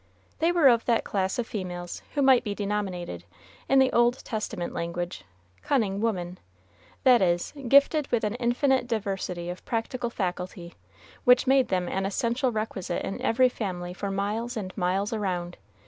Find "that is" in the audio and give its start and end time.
7.03-7.53